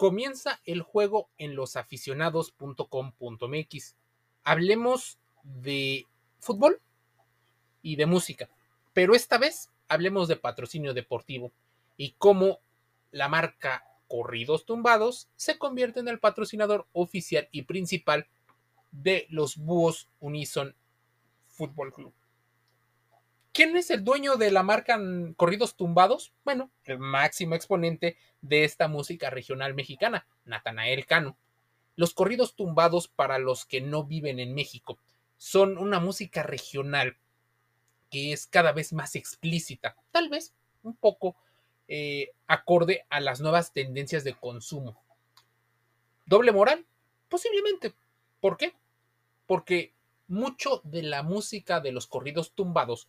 [0.00, 3.96] Comienza el juego en losaficionados.com.mx.
[4.44, 6.06] Hablemos de
[6.38, 6.80] fútbol
[7.82, 8.48] y de música,
[8.94, 11.52] pero esta vez hablemos de patrocinio deportivo
[11.98, 12.60] y cómo
[13.10, 18.26] la marca Corridos Tumbados se convierte en el patrocinador oficial y principal
[18.92, 20.74] de los Búhos Unison
[21.46, 22.14] Fútbol Club.
[23.52, 24.98] ¿Quién es el dueño de la marca
[25.36, 26.32] Corridos Tumbados?
[26.44, 31.36] Bueno, el máximo exponente de esta música regional mexicana, Natanael Cano.
[31.96, 34.98] Los corridos tumbados, para los que no viven en México,
[35.36, 37.16] son una música regional
[38.08, 41.36] que es cada vez más explícita, tal vez un poco
[41.88, 45.02] eh, acorde a las nuevas tendencias de consumo.
[46.24, 46.86] ¿Doble moral?
[47.28, 47.94] Posiblemente.
[48.40, 48.74] ¿Por qué?
[49.46, 49.92] Porque
[50.28, 53.08] mucho de la música de los corridos tumbados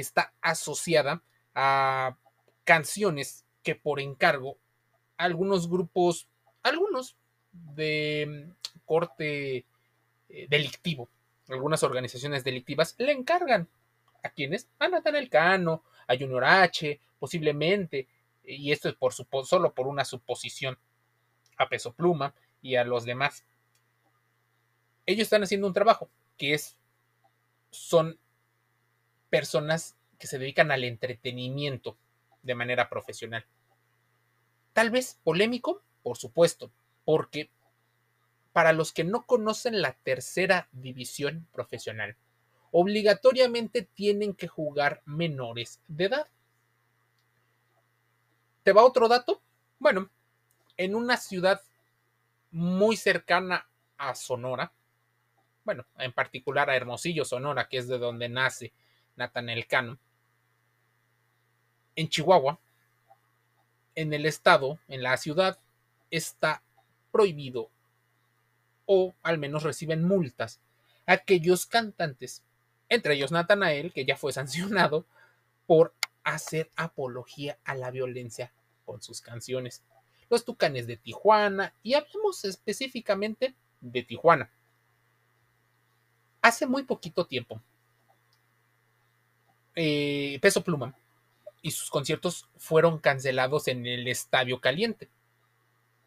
[0.00, 1.22] está asociada
[1.54, 2.16] a
[2.64, 4.58] canciones que por encargo
[5.16, 6.28] algunos grupos,
[6.62, 7.16] algunos
[7.52, 9.64] de mm, corte
[10.28, 11.08] eh, delictivo,
[11.48, 13.68] algunas organizaciones delictivas le encargan
[14.22, 18.06] a quienes, a Nathan Cano, a Junior H, posiblemente,
[18.44, 20.78] y esto es por solo por una suposición,
[21.56, 23.44] a Peso Pluma y a los demás.
[25.06, 26.76] Ellos están haciendo un trabajo que es,
[27.70, 28.18] son
[29.30, 31.96] personas que se dedican al entretenimiento
[32.42, 33.44] de manera profesional.
[34.72, 36.70] Tal vez polémico, por supuesto,
[37.04, 37.50] porque
[38.52, 42.16] para los que no conocen la tercera división profesional,
[42.70, 46.28] obligatoriamente tienen que jugar menores de edad.
[48.62, 49.40] ¿Te va otro dato?
[49.78, 50.10] Bueno,
[50.76, 51.60] en una ciudad
[52.50, 54.72] muy cercana a Sonora,
[55.64, 58.72] bueno, en particular a Hermosillo, Sonora, que es de donde nace
[59.18, 59.98] Natanel Cano,
[61.96, 62.58] en Chihuahua,
[63.94, 65.58] en el estado, en la ciudad,
[66.10, 66.62] está
[67.10, 67.68] prohibido
[68.86, 70.60] o al menos reciben multas
[71.08, 72.42] aquellos cantantes,
[72.88, 75.04] entre ellos Natanael, que ya fue sancionado
[75.66, 75.92] por
[76.22, 78.52] hacer apología a la violencia
[78.84, 79.82] con sus canciones.
[80.30, 84.50] Los Tucanes de Tijuana, y hablamos específicamente de Tijuana.
[86.42, 87.60] Hace muy poquito tiempo,
[89.80, 90.92] eh, Peso Pluma
[91.62, 95.08] y sus conciertos fueron cancelados en el Estadio Caliente.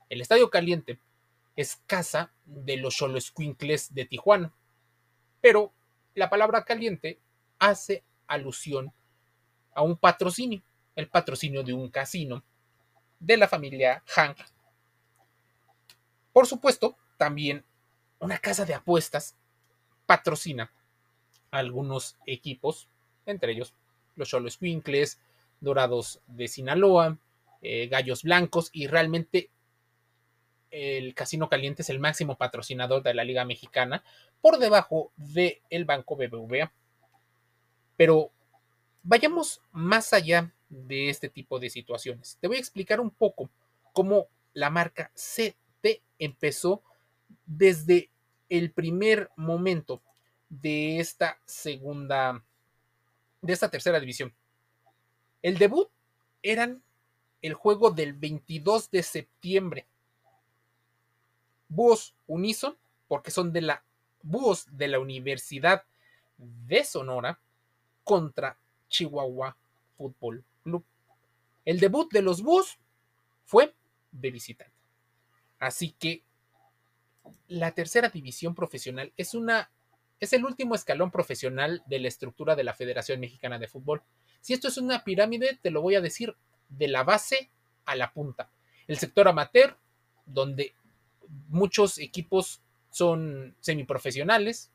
[0.09, 0.99] El Estadio Caliente
[1.55, 4.53] es casa de los Xoloscuincles de Tijuana,
[5.39, 5.71] pero
[6.15, 7.21] la palabra caliente
[7.59, 8.91] hace alusión
[9.73, 10.61] a un patrocinio,
[10.97, 12.43] el patrocinio de un casino
[13.21, 14.37] de la familia Hank.
[16.33, 17.63] Por supuesto, también
[18.19, 19.37] una casa de apuestas
[20.05, 20.73] patrocina
[21.51, 22.89] algunos equipos,
[23.25, 23.73] entre ellos
[24.15, 25.19] los Xoloscuincles,
[25.59, 27.17] Dorados de Sinaloa,
[27.61, 29.49] eh, Gallos Blancos y realmente
[30.71, 34.03] el Casino Caliente es el máximo patrocinador de la Liga Mexicana
[34.41, 36.71] por debajo del el Banco BBVA.
[37.97, 38.31] Pero
[39.03, 42.37] vayamos más allá de este tipo de situaciones.
[42.39, 43.49] Te voy a explicar un poco
[43.93, 46.81] cómo la marca CT empezó
[47.45, 48.09] desde
[48.49, 50.01] el primer momento
[50.49, 52.43] de esta segunda,
[53.41, 54.33] de esta tercera división.
[55.41, 55.89] El debut
[56.43, 56.83] eran
[57.41, 59.87] el juego del 22 de septiembre.
[61.67, 63.83] Búhos Unison, porque son de la
[64.23, 65.83] Búhos de la Universidad
[66.37, 67.39] de Sonora
[68.03, 68.57] contra
[68.87, 69.57] Chihuahua
[69.97, 70.83] Fútbol Club.
[71.65, 72.77] El debut de los Búhos
[73.45, 73.73] fue
[74.11, 74.73] de visitante.
[75.59, 76.23] Así que
[77.47, 79.69] la tercera división profesional es una
[80.21, 84.03] es el último escalón profesional de la estructura de la Federación Mexicana de Fútbol.
[84.39, 86.35] Si esto es una pirámide, te lo voy a decir
[86.69, 87.49] de la base
[87.85, 88.49] a la punta.
[88.87, 89.75] El sector amateur,
[90.27, 90.75] donde
[91.49, 92.61] muchos equipos
[92.91, 94.69] son semiprofesionales,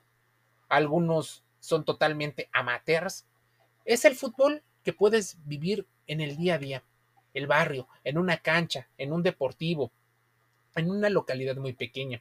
[0.69, 3.25] algunos son totalmente amateurs.
[3.85, 6.83] Es el fútbol que puedes vivir en el día a día,
[7.35, 9.93] el barrio, en una cancha, en un deportivo,
[10.75, 12.21] en una localidad muy pequeña.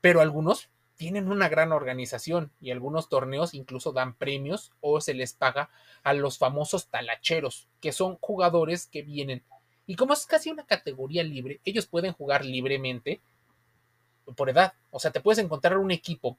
[0.00, 5.34] Pero algunos tienen una gran organización y algunos torneos incluso dan premios o se les
[5.34, 5.70] paga
[6.02, 9.42] a los famosos talacheros, que son jugadores que vienen.
[9.86, 13.20] Y como es casi una categoría libre, ellos pueden jugar libremente
[14.36, 14.74] por edad.
[14.90, 16.36] O sea, te puedes encontrar un equipo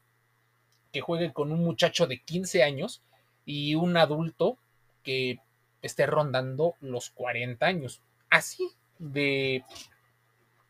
[0.92, 3.01] que juegue con un muchacho de 15 años
[3.45, 4.57] y un adulto
[5.03, 5.39] que
[5.81, 8.01] esté rondando los 40 años.
[8.30, 9.63] Así de,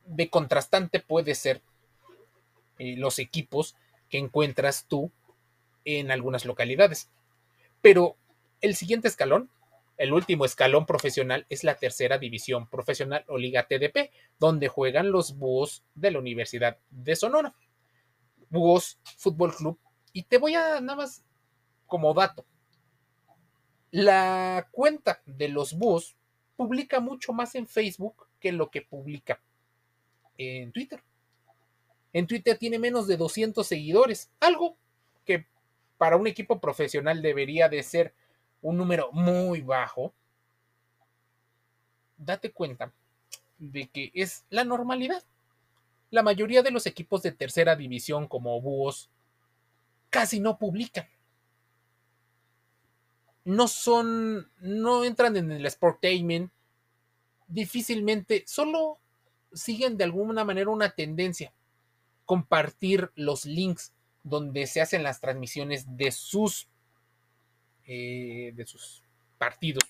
[0.05, 1.61] de contrastante puede ser
[2.79, 3.75] eh, los equipos
[4.09, 5.11] que encuentras tú
[5.85, 7.09] en algunas localidades.
[7.81, 8.17] Pero
[8.61, 9.49] el siguiente escalón
[9.97, 15.37] el último escalón profesional es la tercera división profesional o Liga TDP, donde juegan los
[15.37, 17.55] Búhos de la Universidad de Sonora.
[18.49, 19.79] Búhos Fútbol Club.
[20.13, 21.23] Y te voy a nada más
[21.87, 22.45] como dato.
[23.89, 26.15] La cuenta de los Búhos
[26.55, 29.41] publica mucho más en Facebook que lo que publica
[30.37, 31.01] en Twitter.
[32.13, 34.77] En Twitter tiene menos de 200 seguidores, algo
[35.25, 35.45] que
[35.97, 38.13] para un equipo profesional debería de ser
[38.61, 40.13] un número muy bajo.
[42.17, 42.91] Date cuenta
[43.57, 45.23] de que es la normalidad.
[46.09, 49.09] La mayoría de los equipos de tercera división como Búhos
[50.09, 51.07] casi no publican.
[53.43, 56.51] No son, no entran en el sportainment,
[57.47, 58.99] difícilmente, solo
[59.53, 61.53] siguen de alguna manera una tendencia,
[62.27, 66.67] compartir los links donde se hacen las transmisiones de sus,
[67.85, 69.01] eh, de sus
[69.39, 69.83] partidos.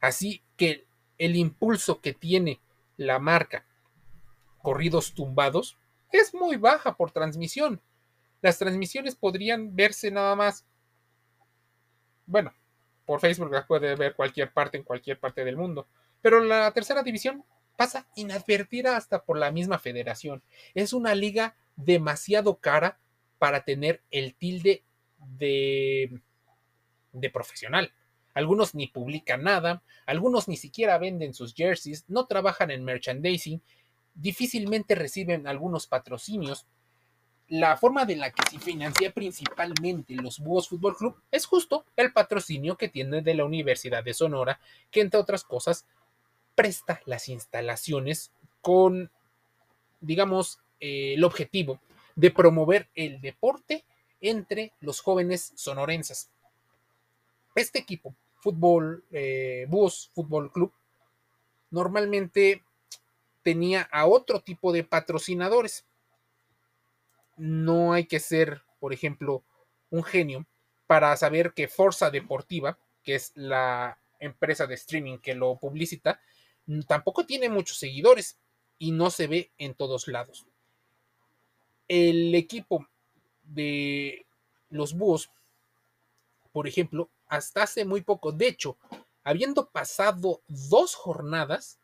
[0.00, 0.86] Así que
[1.16, 2.60] el impulso que tiene
[2.96, 3.64] la marca
[4.60, 5.78] corridos tumbados
[6.10, 7.80] es muy baja por transmisión.
[8.42, 10.66] Las transmisiones podrían verse nada más,
[12.26, 12.52] bueno,
[13.06, 15.86] por Facebook las puede ver cualquier parte en cualquier parte del mundo,
[16.20, 17.44] pero la tercera división
[17.76, 20.42] pasa inadvertida hasta por la misma federación.
[20.74, 22.98] Es una liga demasiado cara
[23.38, 24.82] para tener el tilde
[25.38, 26.20] de,
[27.12, 27.92] de profesional.
[28.34, 33.62] Algunos ni publican nada, algunos ni siquiera venden sus jerseys, no trabajan en merchandising,
[34.14, 36.66] difícilmente reciben algunos patrocinios.
[37.48, 42.12] La forma de la que se financia principalmente los Búhos Fútbol Club es justo el
[42.12, 44.60] patrocinio que tiene de la Universidad de Sonora,
[44.90, 45.86] que entre otras cosas
[46.54, 49.10] presta las instalaciones con,
[50.00, 51.80] digamos, eh, el objetivo
[52.14, 53.84] de promover el deporte
[54.20, 56.30] entre los jóvenes sonorenses.
[57.54, 60.72] Este equipo, fútbol, eh, Búhos Fútbol Club,
[61.70, 62.64] normalmente
[63.42, 65.86] tenía a otro tipo de patrocinadores.
[67.36, 69.44] No hay que ser, por ejemplo,
[69.90, 70.44] un genio
[70.88, 76.20] para saber que Forza Deportiva, que es la empresa de streaming que lo publicita,
[76.88, 78.38] tampoco tiene muchos seguidores
[78.78, 80.47] y no se ve en todos lados.
[81.88, 82.86] El equipo
[83.42, 84.26] de
[84.70, 85.30] los búhos,
[86.52, 88.76] por ejemplo, hasta hace muy poco, de hecho,
[89.24, 91.78] habiendo pasado dos jornadas,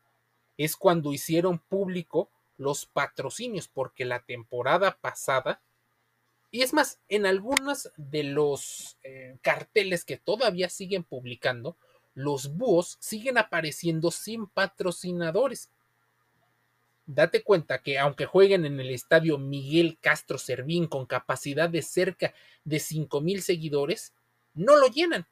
[0.57, 5.61] es cuando hicieron público los patrocinios, porque la temporada pasada,
[6.51, 11.77] y es más, en algunos de los eh, carteles que todavía siguen publicando,
[12.15, 15.69] los búhos siguen apareciendo sin patrocinadores.
[17.07, 22.33] Date cuenta que aunque jueguen en el estadio Miguel Castro Servín con capacidad de cerca
[22.65, 22.83] de
[23.21, 24.15] mil seguidores,
[24.55, 25.27] no lo llenan.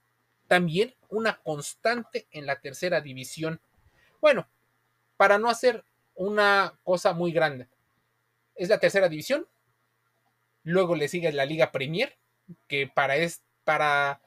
[0.49, 3.61] También una constante en la tercera división.
[4.21, 4.47] Bueno,
[5.17, 5.85] para no hacer
[6.15, 7.69] una cosa muy grande.
[8.55, 9.47] Es la tercera división.
[10.65, 12.17] Luego le sigue la Liga Premier,
[12.69, 14.21] que para, es, para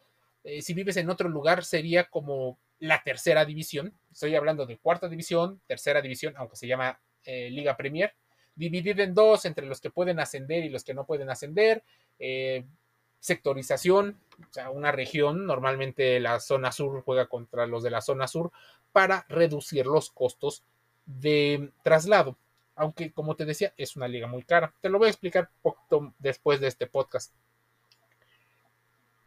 [0.43, 3.93] eh, si vives en otro lugar, sería como la tercera división.
[4.11, 8.13] Estoy hablando de cuarta división, tercera división, aunque se llama eh, Liga Premier.
[8.55, 11.83] Dividida en dos entre los que pueden ascender y los que no pueden ascender.
[12.19, 12.63] Eh,
[13.19, 18.27] sectorización, o sea, una región, normalmente la zona sur juega contra los de la zona
[18.27, 18.51] sur
[18.91, 20.63] para reducir los costos
[21.05, 22.37] de traslado.
[22.75, 24.73] Aunque, como te decía, es una liga muy cara.
[24.81, 27.33] Te lo voy a explicar poco después de este podcast.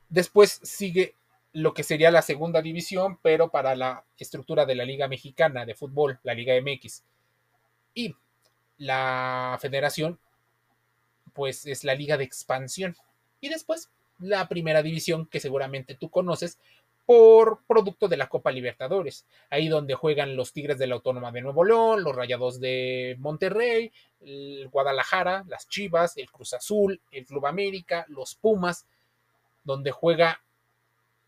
[0.09, 1.15] Después sigue
[1.53, 5.75] lo que sería la segunda división, pero para la estructura de la Liga Mexicana de
[5.75, 7.03] Fútbol, la Liga MX.
[7.95, 8.15] Y
[8.77, 10.19] la federación,
[11.33, 12.97] pues es la Liga de Expansión.
[13.41, 16.59] Y después la primera división, que seguramente tú conoces,
[17.09, 19.25] por producto de la Copa Libertadores.
[19.49, 23.91] Ahí donde juegan los Tigres de la Autónoma de Nuevo León, los Rayados de Monterrey,
[24.21, 28.87] el Guadalajara, las Chivas, el Cruz Azul, el Club América, los Pumas,
[29.65, 30.43] donde juega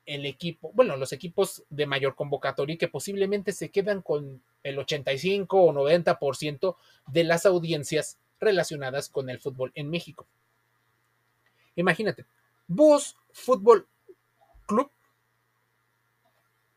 [0.07, 4.79] el equipo, bueno, los equipos de mayor convocatoria y que posiblemente se quedan con el
[4.79, 6.77] 85 o 90%
[7.07, 10.27] de las audiencias relacionadas con el fútbol en México.
[11.77, 12.25] Imagínate,
[12.67, 13.87] Búhos Fútbol
[14.67, 14.91] Club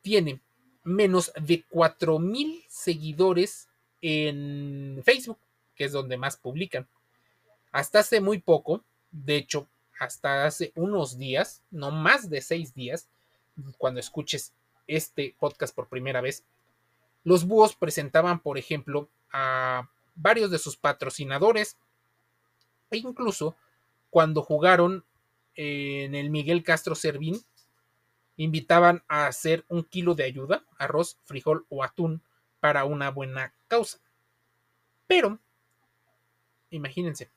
[0.01, 0.41] tiene
[0.83, 3.69] menos de 4.000 seguidores
[4.01, 5.37] en Facebook,
[5.75, 6.87] que es donde más publican.
[7.71, 9.67] Hasta hace muy poco, de hecho,
[10.03, 13.07] hasta hace unos días, no más de seis días,
[13.77, 14.53] cuando escuches
[14.87, 16.43] este podcast por primera vez,
[17.23, 21.77] los búhos presentaban, por ejemplo, a varios de sus patrocinadores
[22.91, 23.55] e incluso
[24.09, 25.03] cuando jugaron
[25.55, 27.43] en el Miguel Castro Servín,
[28.37, 32.21] invitaban a hacer un kilo de ayuda, arroz, frijol o atún
[32.59, 33.99] para una buena causa.
[35.07, 35.39] Pero,
[36.69, 37.29] imagínense,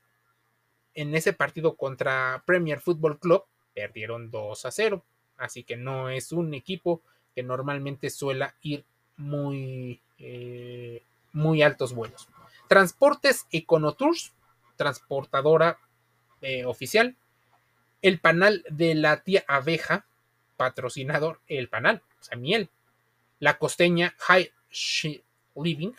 [0.96, 5.04] en ese partido contra Premier Football Club perdieron 2 a 0,
[5.36, 7.02] así que no es un equipo
[7.34, 8.84] que normalmente suele ir
[9.18, 12.28] muy, eh, muy altos vuelos.
[12.68, 14.32] Transportes Econotours,
[14.76, 15.78] transportadora
[16.40, 17.16] eh, oficial.
[18.00, 20.06] El panal de la tía abeja,
[20.56, 22.70] patrocinador, el panal, o sea, miel.
[23.38, 24.50] La costeña High
[25.54, 25.92] Living,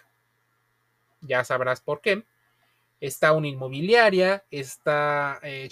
[1.22, 2.24] ya sabrás por qué.
[3.00, 5.70] Está una inmobiliaria, está eh.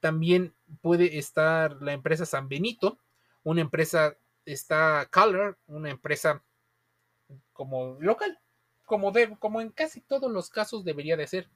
[0.00, 2.98] También puede estar la empresa San Benito,
[3.42, 6.42] una empresa, está Color, una empresa
[7.52, 8.38] como local,
[8.84, 11.48] como, de, como en casi todos los casos debería de ser,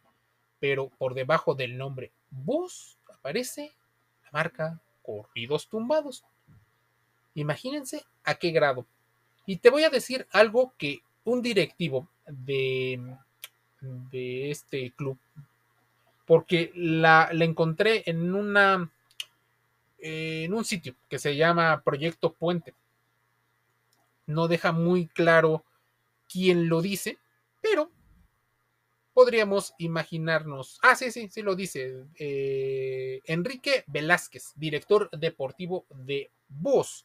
[0.60, 3.72] pero por debajo del nombre Bus aparece
[4.24, 6.24] la marca Corridos Tumbados.
[7.34, 8.86] Imagínense a qué grado.
[9.46, 13.00] Y te voy a decir algo que un directivo de,
[13.80, 15.18] de este club,
[16.26, 18.90] porque la, la encontré en una
[19.98, 22.74] en un sitio que se llama Proyecto Puente.
[24.26, 25.64] No deja muy claro
[26.28, 27.18] quién lo dice,
[27.60, 27.90] pero
[29.14, 30.78] podríamos imaginarnos.
[30.82, 32.04] Ah, sí, sí, sí lo dice.
[32.16, 37.04] Eh, Enrique Velázquez, director deportivo de Voz.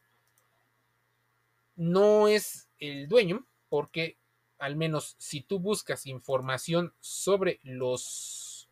[1.75, 4.17] No es el dueño, porque
[4.63, 8.69] al menos si tú buscas información sobre los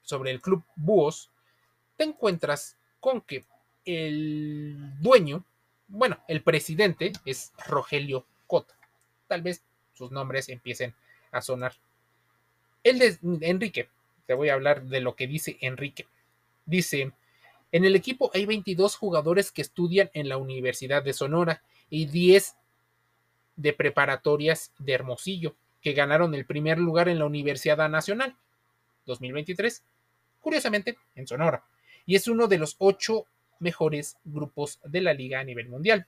[0.00, 1.30] sobre el club Búhos,
[1.98, 3.44] te encuentras con que
[3.84, 5.44] el dueño,
[5.88, 8.74] bueno, el presidente es Rogelio Cota.
[9.28, 9.62] Tal vez
[9.92, 10.94] sus nombres empiecen
[11.32, 11.74] a sonar.
[12.82, 13.90] El de Enrique,
[14.26, 16.06] te voy a hablar de lo que dice Enrique.
[16.64, 17.12] Dice,
[17.72, 22.56] en el equipo hay 22 jugadores que estudian en la Universidad de Sonora y 10
[23.60, 28.36] de preparatorias de Hermosillo, que ganaron el primer lugar en la Universidad Nacional
[29.06, 29.82] 2023,
[30.40, 31.64] curiosamente en Sonora,
[32.06, 33.26] y es uno de los ocho
[33.58, 36.06] mejores grupos de la liga a nivel mundial.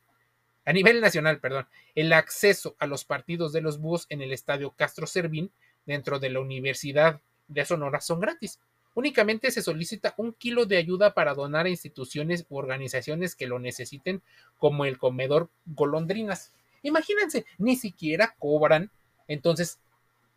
[0.65, 4.71] A nivel nacional, perdón, el acceso a los partidos de los búhos en el estadio
[4.71, 5.51] Castro Servín
[5.85, 8.61] dentro de la Universidad de Sonora son gratis.
[8.95, 13.59] Únicamente se solicita un kilo de ayuda para donar a instituciones u organizaciones que lo
[13.59, 14.23] necesiten,
[14.59, 16.53] como el comedor Golondrinas.
[16.83, 18.91] Imagínense, ni siquiera cobran.
[19.29, 19.79] Entonces,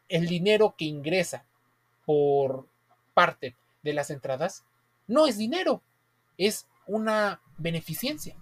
[0.10, 1.46] el dinero que ingresa
[2.06, 2.68] por
[3.14, 4.66] parte de las entradas
[5.08, 5.82] no es dinero,
[6.38, 8.36] es una beneficencia.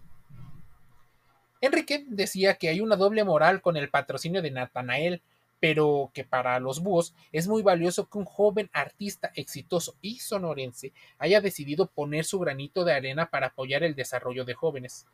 [1.61, 5.21] Enrique decía que hay una doble moral con el patrocinio de Natanael,
[5.61, 10.91] pero que para los búhos es muy valioso que un joven artista exitoso y sonorense
[11.19, 15.07] haya decidido poner su granito de arena para apoyar el desarrollo de jóvenes.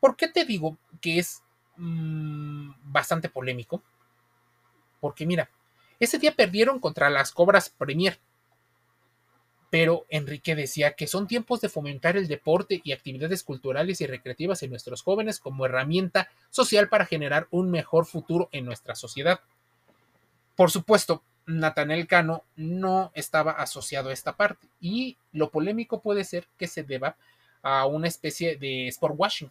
[0.00, 1.44] ¿Por qué te digo que es
[1.80, 3.82] mmm, bastante polémico?
[5.00, 5.50] Porque mira,
[5.98, 8.18] ese día perdieron contra las Cobras Premier,
[9.70, 14.62] pero Enrique decía que son tiempos de fomentar el deporte y actividades culturales y recreativas
[14.62, 19.40] en nuestros jóvenes como herramienta social para generar un mejor futuro en nuestra sociedad.
[20.56, 26.46] Por supuesto, Natanel Cano no estaba asociado a esta parte y lo polémico puede ser
[26.58, 27.16] que se deba
[27.62, 29.50] a una especie de sport washing,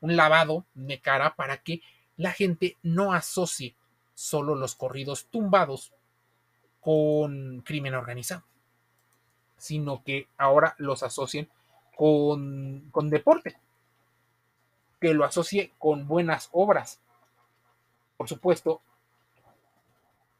[0.00, 1.80] un lavado de cara para que
[2.16, 3.74] la gente no asocie
[4.14, 5.92] solo los corridos tumbados
[6.80, 8.44] con crimen organizado
[9.58, 11.48] sino que ahora los asocien
[11.96, 13.58] con, con deporte,
[15.00, 17.00] que lo asocie con buenas obras.
[18.16, 18.80] Por supuesto,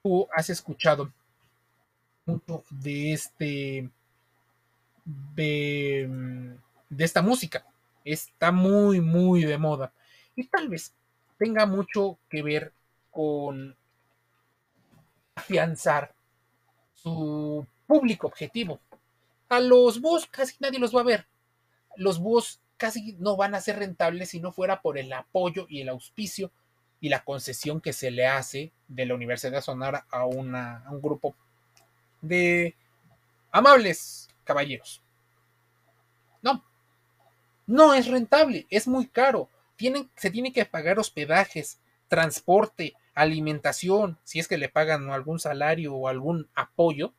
[0.03, 1.13] tú has escuchado
[2.25, 3.91] mucho de este
[5.05, 7.65] de, de, esta música.
[8.13, 9.93] Está muy, muy de moda.
[10.35, 10.95] Y tal vez
[11.39, 12.73] tenga mucho que ver
[13.11, 13.77] con
[15.35, 16.15] afianzar
[16.95, 18.81] su público objetivo.
[19.49, 21.27] A los búhos casi nadie los va a ver.
[21.97, 25.81] Los búhos casi no van a ser rentables si no fuera por el apoyo y
[25.81, 26.51] el auspicio
[27.01, 31.03] y la concesión que se le hace de la Universidad Sonora a, una, a un
[31.03, 31.35] grupo
[32.21, 32.75] de
[33.53, 35.03] amables caballeros.
[36.43, 36.65] No,
[37.69, 39.49] no es rentable, es muy caro.
[40.17, 46.09] Se tiene que pagar hospedajes, transporte, alimentación, si es que le pagan algún salario o
[46.09, 47.13] algún apoyo,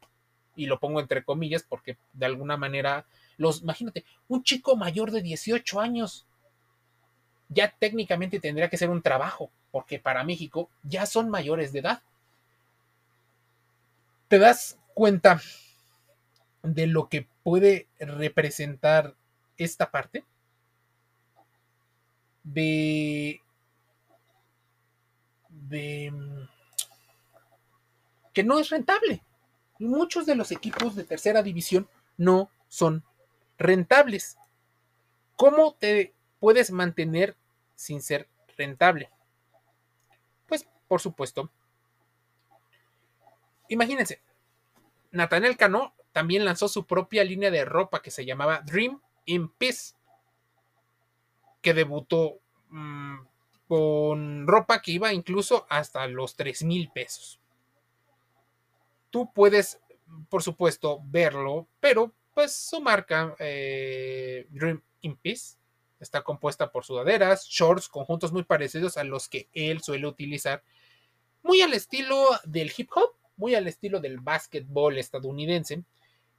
[0.56, 3.06] y lo pongo entre comillas porque de alguna manera
[3.38, 6.26] los, imagínate, un chico mayor de 18 años
[7.48, 12.02] ya técnicamente tendría que ser un trabajo, porque para México ya son mayores de edad.
[14.28, 15.42] ¿Te das cuenta
[16.64, 19.16] de lo que puede representar
[19.58, 20.26] esta parte?
[22.54, 23.42] De,
[25.50, 26.14] de
[28.34, 29.24] que no es rentable.
[29.78, 33.04] Y muchos de los equipos de tercera división no son
[33.58, 34.38] rentables.
[35.36, 37.38] ¿Cómo te puedes mantener
[37.76, 38.28] sin ser
[38.58, 39.10] rentable?
[40.48, 41.50] Pues, por supuesto.
[43.70, 44.22] Imagínense,
[45.12, 49.94] Nathaniel Cano también lanzó su propia línea de ropa que se llamaba Dream in Peace,
[51.62, 52.40] que debutó
[52.70, 53.18] mm,
[53.68, 57.40] con ropa que iba incluso hasta los 3 mil pesos.
[59.10, 59.80] Tú puedes,
[60.30, 65.58] por supuesto, verlo, pero pues su marca eh, Dream in Peace
[66.00, 70.64] está compuesta por sudaderas, shorts, conjuntos muy parecidos a los que él suele utilizar,
[71.44, 75.84] muy al estilo del hip hop, muy al estilo del básquetbol estadounidense,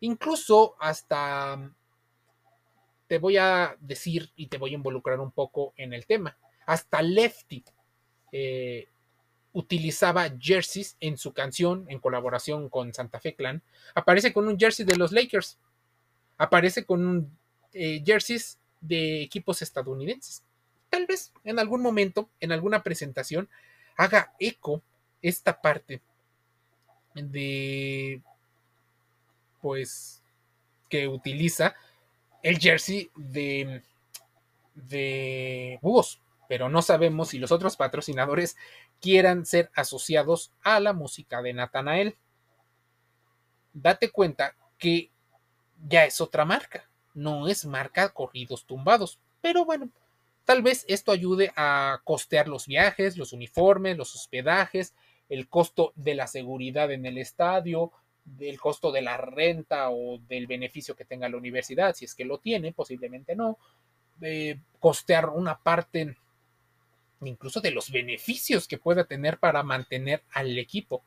[0.00, 1.72] incluso hasta
[3.10, 6.38] te voy a decir y te voy a involucrar un poco en el tema.
[6.64, 7.64] Hasta Lefty
[8.30, 8.86] eh,
[9.52, 13.64] utilizaba jerseys en su canción en colaboración con Santa Fe Clan.
[13.96, 15.58] Aparece con un jersey de los Lakers.
[16.38, 17.38] Aparece con un
[17.72, 20.44] eh, jerseys de equipos estadounidenses.
[20.88, 23.48] Tal vez en algún momento, en alguna presentación,
[23.96, 24.84] haga eco
[25.20, 26.00] esta parte
[27.16, 28.22] de
[29.60, 30.22] pues
[30.88, 31.74] que utiliza
[32.42, 33.82] el jersey de
[34.88, 38.56] de búhos, pero no sabemos si los otros patrocinadores
[39.00, 42.16] quieran ser asociados a la música de Natanael.
[43.73, 45.11] Date cuenta que
[45.88, 49.90] ya es otra marca, no es marca corridos tumbados, pero bueno,
[50.44, 54.94] tal vez esto ayude a costear los viajes, los uniformes, los hospedajes,
[55.28, 57.92] el costo de la seguridad en el estadio,
[58.24, 62.24] del costo de la renta o del beneficio que tenga la universidad, si es que
[62.24, 63.58] lo tiene, posiblemente no,
[64.78, 66.16] costear una parte
[67.22, 71.02] incluso de los beneficios que pueda tener para mantener al equipo.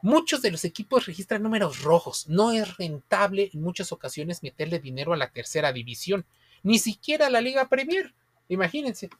[0.00, 2.28] Muchos de los equipos registran números rojos.
[2.28, 6.24] No es rentable en muchas ocasiones meterle dinero a la tercera división,
[6.62, 8.14] ni siquiera a la Liga Premier.
[8.48, 9.10] Imagínense.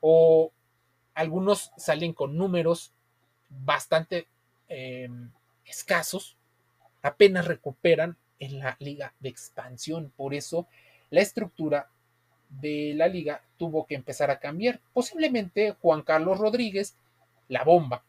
[0.00, 0.52] O
[1.14, 2.92] algunos salen con números
[3.48, 4.28] bastante
[4.68, 5.30] em,
[5.64, 6.36] escasos,
[7.08, 10.12] apenas recuperan en la liga de expansión.
[10.16, 10.66] Por eso
[11.10, 11.88] la estructura
[12.48, 14.80] de la liga tuvo que empezar a cambiar.
[14.92, 16.96] Posiblemente Juan Carlos Rodríguez,
[17.48, 18.04] la bomba,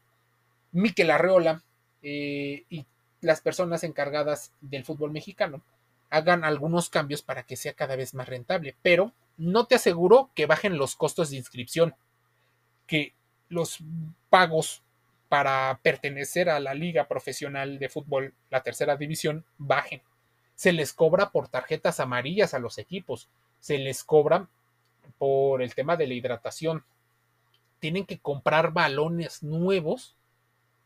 [0.72, 1.64] Miquel Arreola
[2.02, 2.86] eh, y
[3.22, 5.62] las personas encargadas del fútbol mexicano
[6.10, 8.76] hagan algunos cambios para que sea cada vez más rentable.
[8.82, 11.96] Pero no te aseguro que bajen los costos de inscripción,
[12.88, 13.14] que
[13.50, 13.80] los
[14.30, 14.82] pagos
[15.30, 20.02] para pertenecer a la liga profesional de fútbol, la tercera división, bajen.
[20.56, 24.48] Se les cobra por tarjetas amarillas a los equipos, se les cobra
[25.18, 26.84] por el tema de la hidratación.
[27.80, 30.15] Tienen que comprar balones nuevos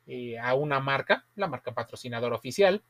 [0.05, 2.83] eh, a una marca, la marca patrocinadora oficial.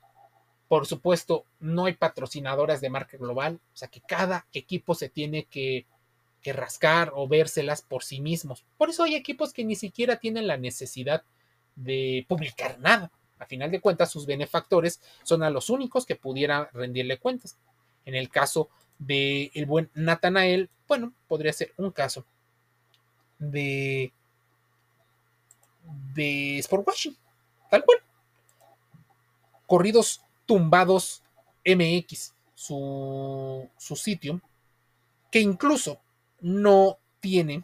[0.67, 5.45] Por supuesto, no hay patrocinadoras de marca global, o sea que cada equipo se tiene
[5.45, 5.85] que
[6.43, 8.65] que rascar o vérselas por sí mismos.
[8.77, 11.23] Por eso hay equipos que ni siquiera tienen la necesidad
[11.75, 13.11] de publicar nada.
[13.39, 17.57] A final de cuentas, sus benefactores son a los únicos que pudieran rendirle cuentas.
[18.05, 22.25] En el caso de el buen Natanael, bueno, podría ser un caso
[23.39, 24.13] de
[26.13, 26.87] de Sport
[27.69, 27.99] tal cual.
[29.65, 31.23] Corridos tumbados
[31.65, 34.41] MX, su, su sitio,
[35.31, 35.99] que incluso
[36.41, 37.63] no tiene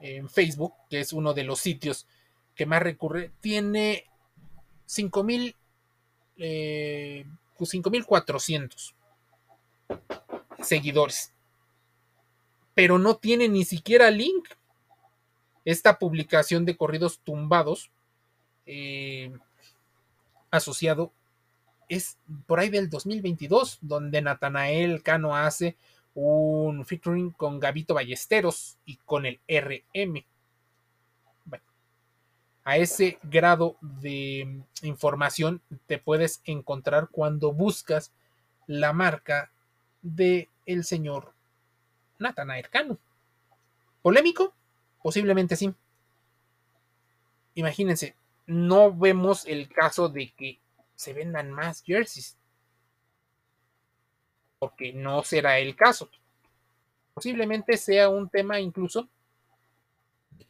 [0.00, 2.06] en Facebook, que es uno de los sitios
[2.58, 4.04] que más recurre, tiene
[4.86, 5.54] 5000
[6.38, 7.24] eh,
[7.56, 8.94] 5400
[9.86, 11.32] pues, seguidores.
[12.74, 14.48] Pero no tiene ni siquiera link.
[15.64, 17.90] Esta publicación de corridos tumbados
[18.66, 19.32] eh,
[20.50, 21.12] asociado
[21.88, 25.76] es por ahí del 2022, donde Natanael Cano hace
[26.14, 30.24] un featuring con Gabito Ballesteros y con el RM
[32.68, 38.12] a ese grado de información te puedes encontrar cuando buscas
[38.66, 39.50] la marca
[40.02, 41.32] de el señor
[42.18, 42.98] Nathanael Cano.
[44.02, 44.52] ¿Polémico?
[45.02, 45.72] Posiblemente sí.
[47.54, 50.60] Imagínense, no vemos el caso de que
[50.94, 52.36] se vendan más jerseys.
[54.58, 56.10] Porque no será el caso.
[57.14, 59.08] Posiblemente sea un tema incluso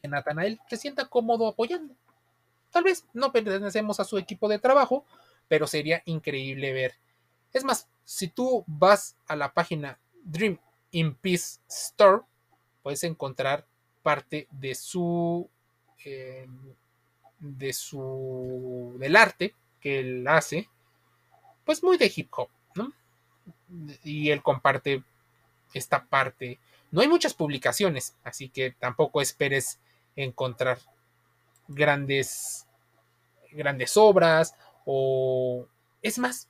[0.01, 1.95] que Nathanael se sienta cómodo apoyando.
[2.71, 5.05] Tal vez no pertenecemos a su equipo de trabajo,
[5.47, 6.93] pero sería increíble ver.
[7.53, 10.59] Es más, si tú vas a la página Dream
[10.91, 12.23] in Peace Store,
[12.81, 13.65] puedes encontrar
[14.01, 15.49] parte de su
[16.05, 16.47] eh,
[17.39, 20.69] de su del arte que él hace
[21.63, 22.91] pues muy de hip hop ¿no?
[24.03, 25.03] y él comparte
[25.73, 26.59] esta parte
[26.91, 29.79] no hay muchas publicaciones así que tampoco esperes
[30.15, 30.79] encontrar
[31.69, 32.67] grandes
[33.51, 34.53] grandes obras
[34.85, 35.65] o
[36.01, 36.49] es más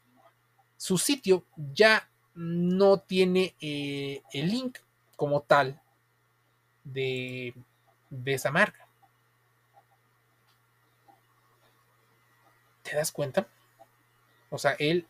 [0.78, 4.80] su sitio ya no tiene eh, el link
[5.16, 5.82] como tal
[6.84, 7.54] de,
[8.10, 8.88] de esa marca.
[12.82, 13.48] ¿Te das cuenta?
[14.50, 15.06] O sea, él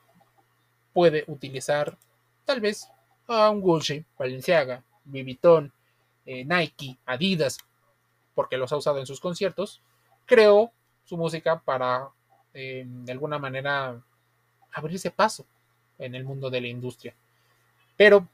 [0.91, 1.97] puede utilizar
[2.45, 2.89] tal vez
[3.27, 5.71] a un Gucci, Balenciaga, Vuitton,
[6.25, 7.59] eh, Nike, Adidas,
[8.33, 9.81] porque los ha usado en sus conciertos.
[10.29, 10.71] Creó
[11.05, 12.07] su música para,
[12.53, 13.99] eh, de alguna manera,
[14.71, 15.43] abrirse paso
[15.97, 17.15] en el mundo de la industria.
[17.97, 18.27] Pero,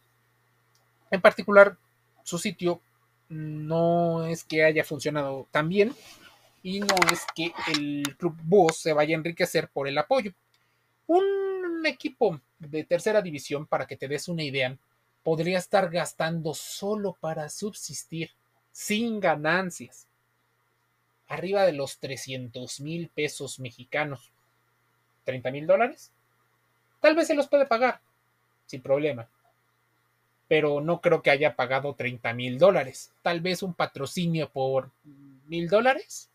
[1.10, 1.77] en particular,
[2.21, 2.81] su sitio
[3.29, 5.95] no es que haya funcionado tan bien
[6.63, 10.34] y no es que el Club Boss se vaya a enriquecer por el apoyo.
[11.08, 14.77] Un equipo de tercera división, para que te des una idea,
[15.23, 18.31] podría estar gastando solo para subsistir,
[18.73, 20.08] sin ganancias,
[21.35, 24.31] arriba de los 300 mil pesos mexicanos.
[25.25, 26.11] ¿30 mil dólares?
[27.01, 28.01] Tal vez se los puede pagar,
[28.65, 29.27] sin problema
[30.47, 33.11] pero no creo que haya pagado 30 mil dólares.
[33.21, 34.91] Tal vez un patrocinio por
[35.47, 36.29] mil dólares.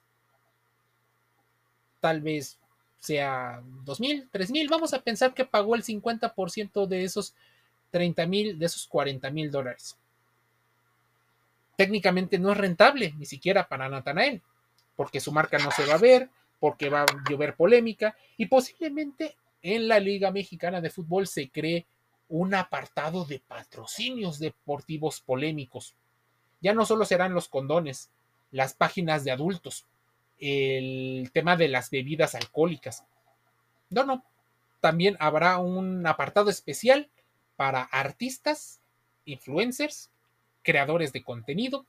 [2.01, 2.59] Tal vez
[2.99, 4.69] sea dos mil, tres mil.
[4.69, 7.35] Vamos a pensar que pagó el 50% de esos
[7.91, 9.97] 30 mil, de esos 40 mil dólares.
[11.77, 14.43] Técnicamente no es rentable, ni siquiera para Natanael,
[14.97, 19.37] porque su marca no se va a ver, porque va a llover polémica y posiblemente
[19.63, 21.87] en la Liga Mexicana de Fútbol se cree
[22.29, 25.95] un apartado de patrocinios deportivos polémicos.
[26.61, 28.11] Ya no solo serán los condones,
[28.51, 29.87] las páginas de adultos,
[30.39, 33.05] el tema de las bebidas alcohólicas.
[33.91, 34.25] No, no.
[34.81, 37.11] También habrá un apartado especial
[37.57, 38.81] para artistas,
[39.25, 40.11] influencers,
[40.63, 41.85] creadores de contenido.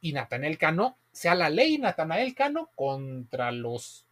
[0.00, 4.04] Y Natanael Cano, sea la ley Natanael Cano contra los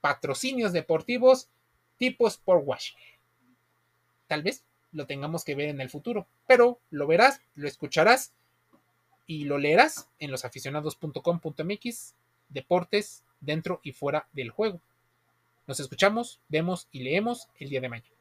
[0.00, 1.48] patrocinios deportivos
[1.98, 3.12] tipo Sport Washing
[4.32, 8.32] tal vez lo tengamos que ver en el futuro, pero lo verás, lo escucharás
[9.26, 12.14] y lo leerás en losaficionados.com.mx,
[12.48, 14.80] deportes dentro y fuera del juego.
[15.66, 18.11] Nos escuchamos, vemos y leemos el día de mañana.